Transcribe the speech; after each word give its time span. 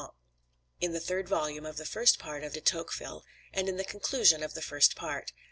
in 0.79 0.93
the 0.93 0.99
third 0.99 1.29
volume 1.29 1.63
of 1.63 1.77
the 1.77 1.85
first 1.85 2.17
part 2.17 2.43
of 2.43 2.53
De 2.53 2.59
Tocqueville, 2.59 3.23
and 3.53 3.69
in 3.69 3.77
the 3.77 3.83
conclusion 3.85 4.41
of 4.41 4.55
the 4.55 4.59
first 4.63 4.95
part. 4.95 5.31